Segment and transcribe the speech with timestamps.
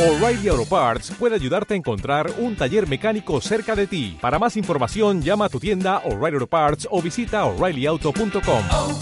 [0.00, 4.16] O'Reilly Auto Parts puede ayudarte a encontrar un taller mecánico cerca de ti.
[4.18, 8.64] Para más información, llama a tu tienda O'Reilly Auto Parts o visita oreillyauto.com.
[8.70, 9.00] oh,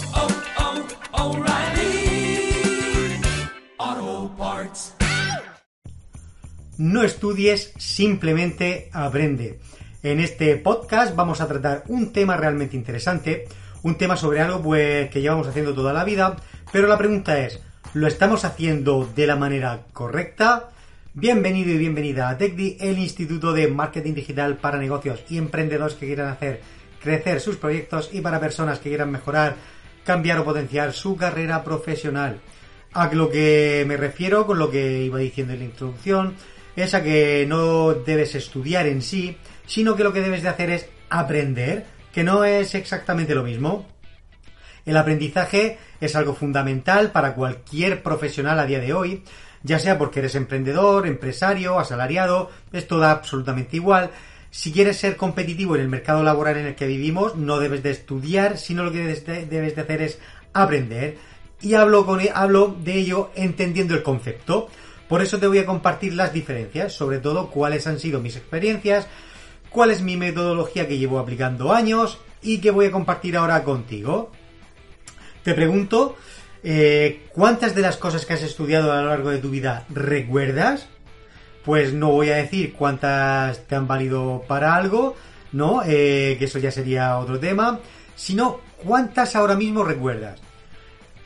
[3.79, 4.95] oh, Parts.
[6.77, 9.61] No estudies, simplemente aprende.
[10.03, 13.47] En este podcast vamos a tratar un tema realmente interesante,
[13.83, 16.35] un tema sobre algo pues, que llevamos haciendo toda la vida,
[16.73, 17.61] pero la pregunta es,
[17.93, 20.71] ¿lo estamos haciendo de la manera correcta?
[21.19, 26.05] Bienvenido y bienvenida a TechDi, el Instituto de Marketing Digital para negocios y emprendedores que
[26.05, 26.61] quieran hacer
[27.03, 29.57] crecer sus proyectos y para personas que quieran mejorar,
[30.05, 32.39] cambiar o potenciar su carrera profesional.
[32.93, 36.35] A lo que me refiero con lo que iba diciendo en la introducción
[36.77, 40.69] es a que no debes estudiar en sí, sino que lo que debes de hacer
[40.69, 43.85] es aprender, que no es exactamente lo mismo.
[44.85, 49.23] El aprendizaje es algo fundamental para cualquier profesional a día de hoy,
[49.63, 54.11] ya sea porque eres emprendedor, empresario, asalariado, esto da absolutamente igual.
[54.51, 57.91] Si quieres ser competitivo en el mercado laboral en el que vivimos, no debes de
[57.91, 59.25] estudiar, sino lo que debes
[59.75, 60.19] de, hacer es
[60.53, 61.17] aprender.
[61.61, 64.69] Y hablo, con, hablo de ello entendiendo el concepto.
[65.07, 69.07] Por eso te voy a compartir las diferencias, sobre todo cuáles han sido mis experiencias,
[69.69, 74.31] cuál es mi metodología que llevo aplicando años y que voy a compartir ahora contigo.
[75.43, 76.15] Te pregunto,
[76.63, 80.87] eh, ¿cuántas de las cosas que has estudiado a lo largo de tu vida recuerdas?
[81.63, 85.15] Pues no voy a decir cuántas te han valido para algo,
[85.51, 85.81] ¿no?
[85.85, 87.79] Eh, que eso ya sería otro tema,
[88.15, 90.39] sino cuántas ahora mismo recuerdas.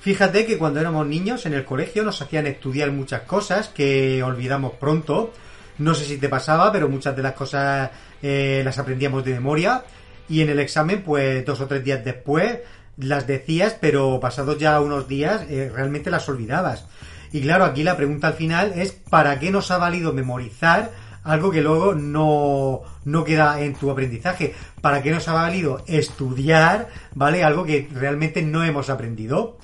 [0.03, 4.73] Fíjate que cuando éramos niños en el colegio nos hacían estudiar muchas cosas que olvidamos
[4.73, 5.31] pronto.
[5.78, 7.90] No sé si te pasaba, pero muchas de las cosas
[8.22, 9.84] eh, las aprendíamos de memoria.
[10.28, 12.59] Y en el examen, pues dos o tres días después,
[12.97, 16.86] las decías, pero pasados ya unos días, eh, realmente las olvidabas.
[17.31, 20.91] Y claro, aquí la pregunta al final es ¿para qué nos ha valido memorizar
[21.23, 24.53] algo que luego no, no queda en tu aprendizaje?
[24.81, 27.44] ¿Para qué nos ha valido estudiar, ¿vale?
[27.44, 29.57] Algo que realmente no hemos aprendido.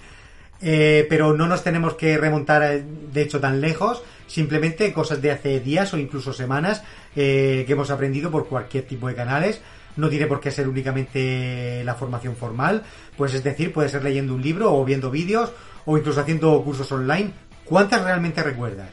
[0.61, 2.83] Eh, pero no nos tenemos que remontar, eh,
[3.13, 4.03] de hecho, tan lejos.
[4.27, 6.83] Simplemente cosas de hace días o incluso semanas
[7.15, 9.61] que hemos aprendido por cualquier tipo de canales.
[9.97, 12.83] No tiene por qué ser únicamente la formación formal.
[13.17, 15.51] Pues es decir, puede ser leyendo un libro o viendo vídeos
[15.85, 17.31] o incluso haciendo cursos online.
[17.65, 18.89] ¿Cuántas realmente recuerdas?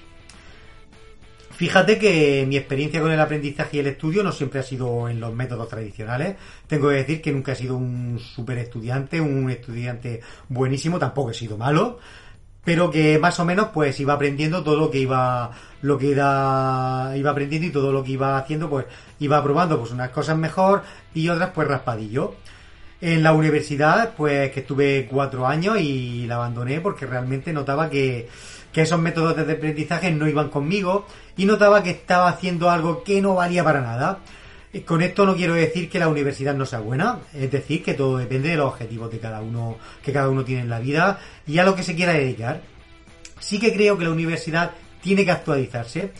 [1.56, 5.21] Fíjate que mi experiencia con el aprendizaje y el estudio no siempre ha sido en
[5.21, 6.37] los métodos tradicionales.
[6.67, 10.21] Tengo que decir que nunca he sido un super estudiante, un estudiante
[10.51, 11.99] buenísimo, tampoco he sido malo,
[12.66, 17.12] pero que más o menos pues iba aprendiendo todo lo que iba lo que iba,
[17.15, 18.87] iba aprendiendo y todo lo que iba haciendo pues
[19.21, 20.82] iba probando pues unas cosas mejor
[21.15, 22.34] y otras pues raspadillo.
[23.00, 28.28] En la universidad pues que estuve cuatro años y la abandoné porque realmente notaba que
[28.72, 31.06] que esos métodos de aprendizaje no iban conmigo
[31.37, 34.19] y notaba que estaba haciendo algo que no valía para nada.
[34.84, 38.19] Con esto no quiero decir que la universidad no sea buena, es decir, que todo
[38.19, 41.59] depende de los objetivos de cada uno, que cada uno tiene en la vida y
[41.59, 42.60] a lo que se quiera dedicar.
[43.38, 46.10] Sí que creo que la universidad tiene que actualizarse,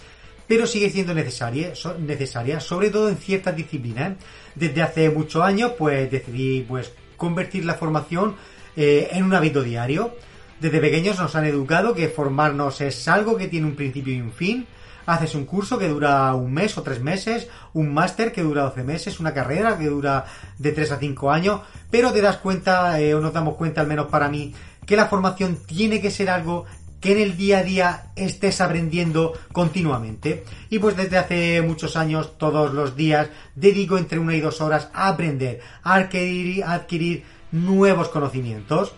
[0.46, 4.16] pero sigue siendo necesaria, necesaria sobre todo en ciertas disciplinas.
[4.54, 8.36] Desde hace muchos años, pues decidí pues convertir la formación
[8.76, 10.14] eh, en un hábito diario.
[10.60, 14.32] Desde pequeños nos han educado que formarnos es algo que tiene un principio y un
[14.32, 14.66] fin.
[15.04, 18.82] Haces un curso que dura un mes o tres meses, un máster que dura 12
[18.82, 20.24] meses, una carrera que dura
[20.58, 23.86] de 3 a 5 años, pero te das cuenta, eh, o nos damos cuenta al
[23.86, 24.52] menos para mí,
[24.84, 26.64] que la formación tiene que ser algo
[27.00, 30.44] que en el día a día estés aprendiendo continuamente.
[30.70, 34.88] Y pues desde hace muchos años, todos los días, dedico entre una y dos horas
[34.92, 38.94] a aprender, a adquirir, a adquirir nuevos conocimientos.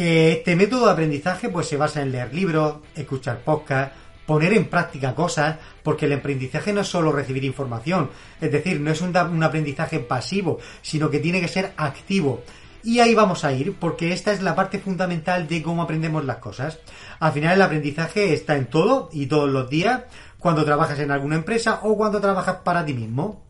[0.00, 5.12] Este método de aprendizaje pues se basa en leer libros, escuchar podcasts, poner en práctica
[5.12, 8.08] cosas, porque el aprendizaje no es solo recibir información,
[8.40, 12.44] es decir, no es un, un, aprendizaje pasivo, sino que tiene que ser activo.
[12.84, 16.36] Y ahí vamos a ir, porque esta es la parte fundamental de cómo aprendemos las
[16.36, 16.78] cosas.
[17.18, 20.02] Al final el aprendizaje está en todo y todos los días,
[20.38, 23.47] cuando trabajas en alguna empresa o cuando trabajas para ti mismo.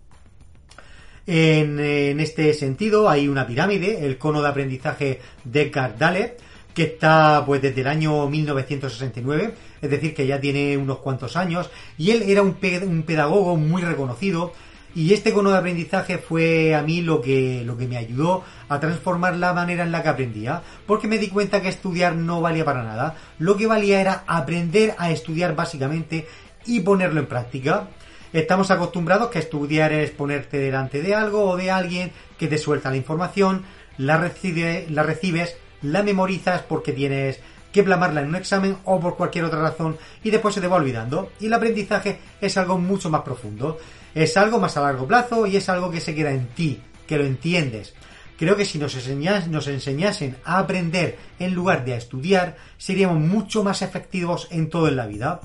[1.30, 6.36] En, en, este sentido hay una pirámide, el cono de aprendizaje de Edgar
[6.72, 9.52] que está pues desde el año 1969,
[9.82, 14.54] es decir, que ya tiene unos cuantos años, y él era un pedagogo muy reconocido,
[14.94, 18.80] y este cono de aprendizaje fue a mí lo que, lo que me ayudó a
[18.80, 22.64] transformar la manera en la que aprendía, porque me di cuenta que estudiar no valía
[22.64, 26.26] para nada, lo que valía era aprender a estudiar básicamente
[26.64, 27.88] y ponerlo en práctica.
[28.32, 32.90] Estamos acostumbrados que estudiar es ponerte delante de algo o de alguien que te suelta
[32.90, 33.64] la información,
[33.96, 37.40] la, recibe, la recibes, la memorizas porque tienes
[37.72, 40.76] que plasmarla en un examen o por cualquier otra razón y después se te va
[40.76, 41.30] olvidando.
[41.40, 43.78] Y el aprendizaje es algo mucho más profundo,
[44.14, 47.16] es algo más a largo plazo y es algo que se queda en ti, que
[47.16, 47.94] lo entiendes.
[48.38, 53.18] Creo que si nos, enseñas, nos enseñasen a aprender en lugar de a estudiar, seríamos
[53.18, 55.40] mucho más efectivos en todo en la vida.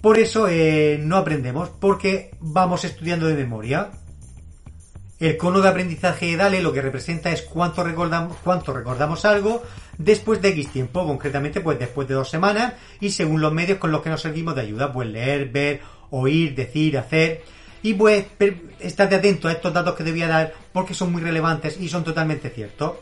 [0.00, 3.90] Por eso eh, no aprendemos, porque vamos estudiando de memoria.
[5.18, 9.62] El cono de aprendizaje DALE lo que representa es cuánto recordamos, cuánto recordamos algo
[9.98, 13.92] después de X tiempo, concretamente pues después de dos semanas y según los medios con
[13.92, 17.42] los que nos servimos de ayuda, pues leer, ver, oír, decir, hacer.
[17.82, 18.24] Y pues
[18.78, 21.90] estate atento a estos datos que te voy a dar porque son muy relevantes y
[21.90, 22.92] son totalmente ciertos.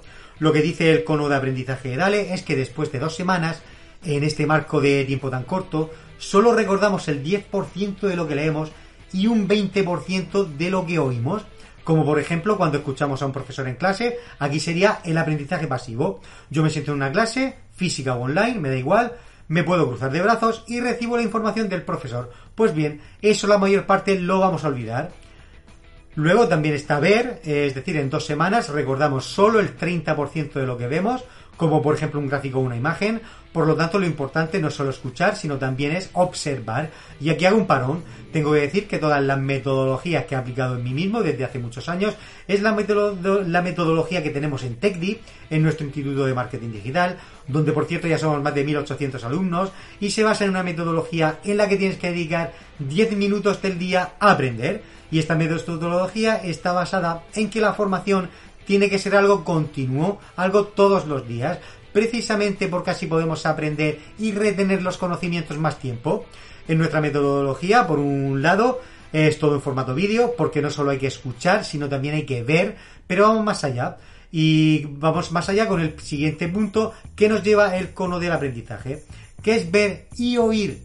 [0.41, 3.63] Lo que dice el cono de aprendizaje de DALE es que después de dos semanas,
[4.05, 8.71] en este marco de tiempo tan corto, solo recordamos el 10% de lo que leemos
[9.13, 11.43] y un 20% de lo que oímos.
[11.85, 16.21] Como por ejemplo cuando escuchamos a un profesor en clase, aquí sería el aprendizaje pasivo.
[16.51, 19.15] Yo me siento en una clase, física o online, me da igual,
[19.49, 22.31] me puedo cruzar de brazos y recibo la información del profesor.
[22.55, 25.11] Pues bien, eso la mayor parte lo vamos a olvidar.
[26.15, 30.77] Luego también está ver, es decir, en dos semanas recordamos solo el 30% de lo
[30.77, 31.25] que vemos,
[31.59, 33.21] como por ejemplo un gráfico o una imagen.
[33.53, 36.91] Por lo tanto, lo importante no es solo escuchar, sino también es observar.
[37.21, 38.05] Y aquí hago un parón.
[38.33, 41.59] Tengo que decir que todas las metodologías que he aplicado en mí mismo desde hace
[41.59, 42.15] muchos años
[42.47, 45.19] es la, metodología que tenemos en TechDi,
[45.51, 47.19] en nuestro Instituto de Marketing Digital,
[47.49, 51.41] donde por cierto ya somos más de 1800 alumnos, y se basa en una metodología
[51.43, 54.83] en la que tienes que dedicar 10 minutos del día a aprender.
[55.11, 58.29] Y esta metodología está basada en que la formación
[58.69, 61.59] tiene que ser algo continuo, algo todos los días,
[61.91, 66.27] precisamente porque así podemos aprender y retener los conocimientos más tiempo.
[66.69, 70.99] En nuestra metodología, por un lado, es todo en formato vídeo, porque no solo hay
[70.99, 72.77] que escuchar, sino también hay que ver,
[73.07, 73.97] pero vamos más allá.
[74.31, 79.03] Y vamos más allá con el siguiente punto que nos lleva el cono del aprendizaje,
[79.43, 80.83] que es ver y oír.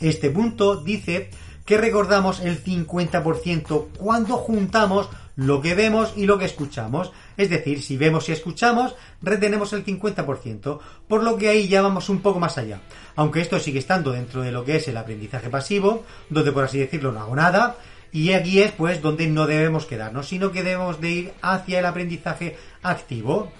[0.00, 1.28] Este punto dice
[1.66, 7.12] que recordamos el 50% cuando juntamos lo que vemos y lo que escuchamos.
[7.36, 12.08] Es decir, si vemos y escuchamos, retenemos el 50%, por lo que ahí ya vamos
[12.08, 12.80] un poco más allá.
[13.14, 16.78] Aunque esto sigue estando dentro de lo que es el aprendizaje pasivo, donde por así
[16.78, 17.76] decirlo no hago nada,
[18.12, 21.86] y aquí es pues donde no debemos quedarnos, sino que debemos de ir hacia el
[21.86, 23.52] aprendizaje activo.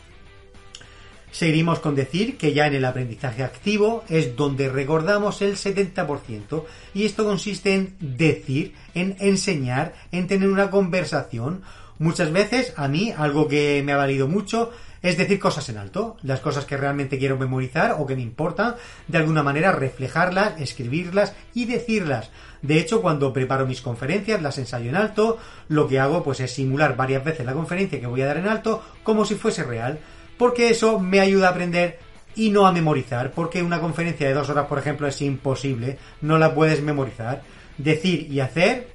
[1.37, 7.05] Seguimos con decir que ya en el aprendizaje activo es donde recordamos el 70% y
[7.05, 11.61] esto consiste en decir, en enseñar, en tener una conversación.
[11.99, 14.73] Muchas veces a mí algo que me ha valido mucho
[15.03, 18.77] es decir cosas en alto, las cosas que realmente quiero memorizar o que me importan,
[19.07, 22.31] de alguna manera reflejarlas, escribirlas y decirlas.
[22.63, 25.37] De hecho, cuando preparo mis conferencias, las ensayo en alto,
[25.69, 28.49] lo que hago pues es simular varias veces la conferencia que voy a dar en
[28.49, 30.01] alto como si fuese real
[30.37, 31.99] porque eso me ayuda a aprender
[32.35, 36.39] y no a memorizar, porque una conferencia de dos horas, por ejemplo, es imposible, no
[36.39, 37.43] la puedes memorizar.
[37.79, 38.89] Decir y hacer,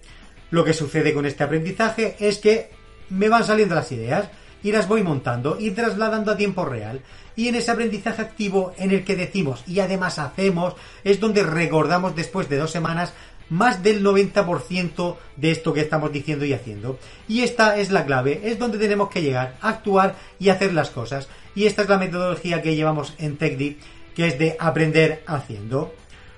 [0.52, 2.70] lo que sucede con este aprendizaje es que
[3.10, 4.30] me van saliendo las ideas
[4.64, 7.02] y las voy montando y trasladando a tiempo real.
[7.36, 12.16] Y en ese aprendizaje activo en el que decimos y además hacemos es donde recordamos
[12.16, 13.14] después de dos semanas
[13.52, 16.98] más del 90% de esto que estamos diciendo y haciendo.
[17.28, 21.28] Y esta es la clave, es donde tenemos que llegar, actuar y hacer las cosas.
[21.54, 23.78] Y esta es la metodología que llevamos en TechDi,
[24.16, 25.94] que es de aprender haciendo.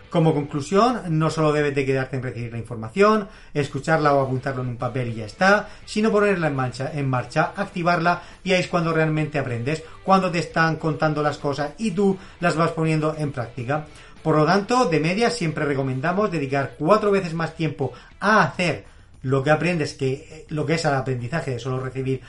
[0.09, 4.69] Como conclusión, no solo debes de quedarte en recibir la información, escucharla o apuntarlo en
[4.69, 8.67] un papel y ya está, sino ponerla en marcha, en marcha, activarla y ahí es
[8.67, 13.31] cuando realmente aprendes, cuando te están contando las cosas y tú las vas poniendo en
[13.31, 13.87] práctica.
[14.23, 18.85] Por lo tanto, de media siempre recomendamos dedicar cuatro veces más tiempo a hacer
[19.21, 22.21] lo que aprendes que lo que es al aprendizaje de solo recibir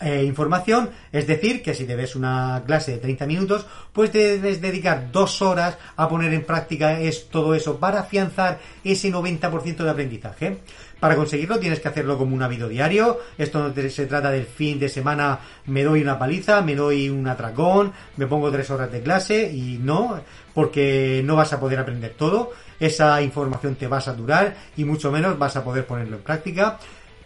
[0.00, 5.10] eh, información, es decir, que si debes una clase de 30 minutos, pues debes dedicar
[5.10, 10.58] dos horas a poner en práctica es, todo eso para afianzar ese 90% de aprendizaje.
[11.00, 13.18] Para conseguirlo tienes que hacerlo como un hábito diario.
[13.36, 17.26] Esto no se trata del fin de semana, me doy una paliza, me doy un
[17.26, 20.20] atracón, me pongo tres horas de clase y no,
[20.54, 22.52] porque no vas a poder aprender todo.
[22.80, 26.78] Esa información te va a saturar y mucho menos vas a poder ponerlo en práctica.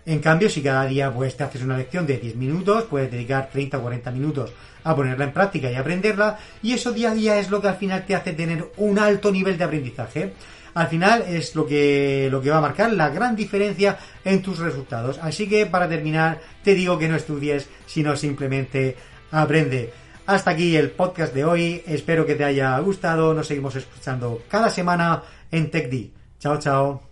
[0.05, 3.51] En cambio, si cada día pues, te haces una lección de 10 minutos, puedes dedicar
[3.51, 4.53] 30 o 40 minutos
[4.85, 7.77] a ponerla en práctica y aprenderla, y eso día a día es lo que al
[7.77, 10.33] final te hace tener un alto nivel de aprendizaje
[10.75, 14.59] al final es lo que, lo que va a marcar la gran diferencia en tus
[14.59, 15.19] resultados.
[15.23, 18.97] Así que para terminar, te digo que no estudies, sino simplemente
[19.31, 19.93] aprende.
[20.27, 21.83] Hasta aquí el podcast de hoy.
[21.87, 23.35] Espero que te haya gustado.
[23.35, 26.11] Nos seguimos escuchando cada semana en TechD.
[26.39, 27.12] Chao, chao.